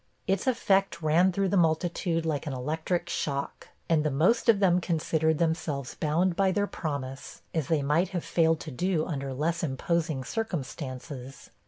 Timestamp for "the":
1.49-1.55, 4.03-4.09